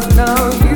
[0.00, 0.67] forever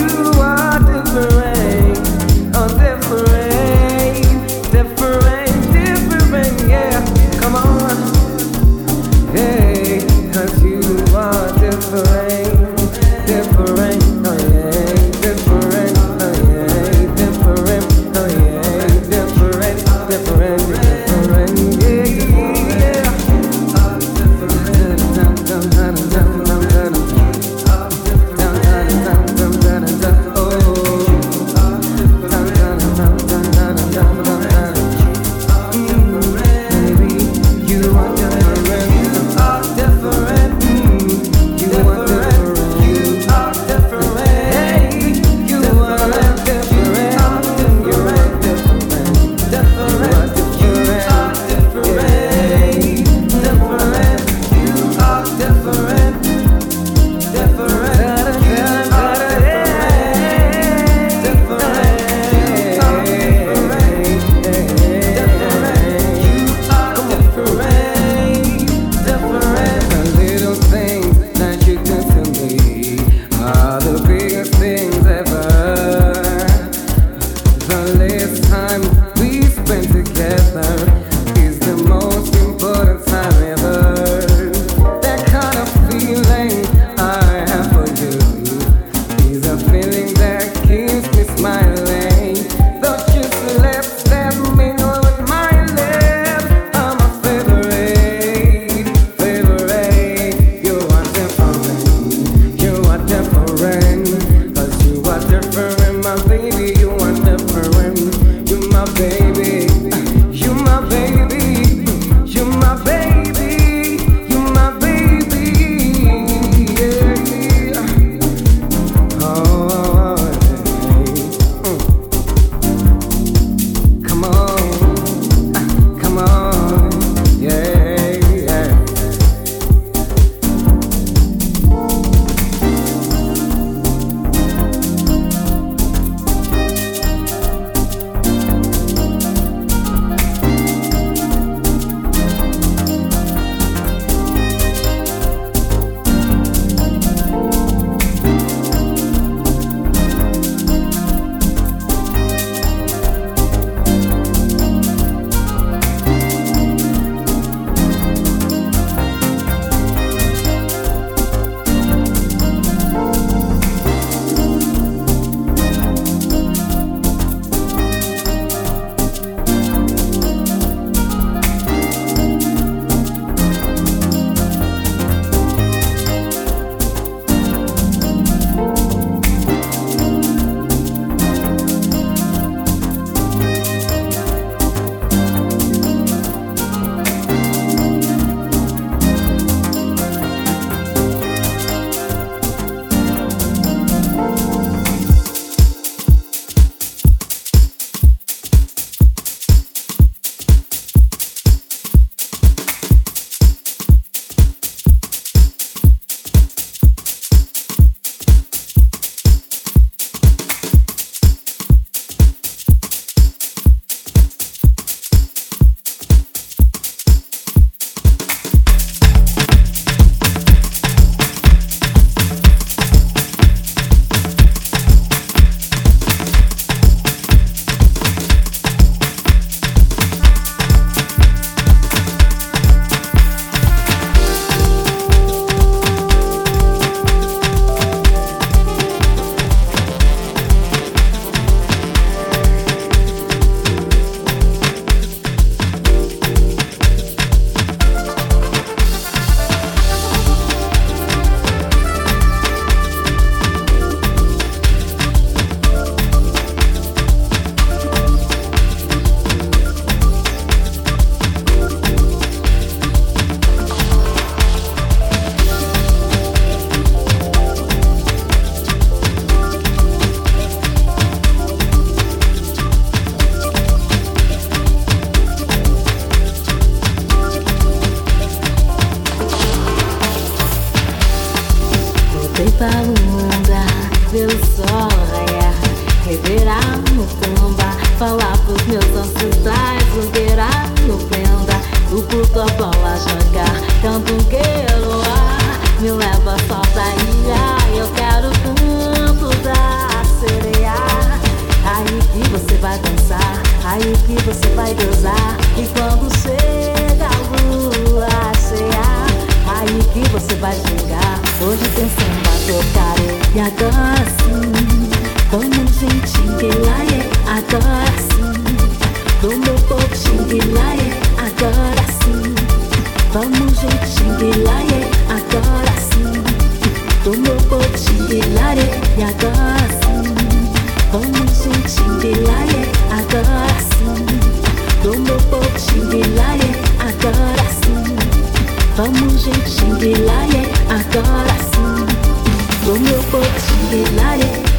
[343.93, 344.52] фонарик